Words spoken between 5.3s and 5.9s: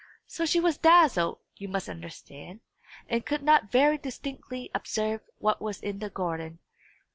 what was